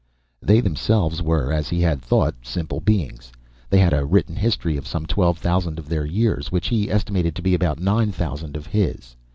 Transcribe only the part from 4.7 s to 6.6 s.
of some twelve thousand of their years,